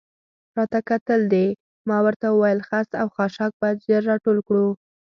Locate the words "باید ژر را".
3.61-4.15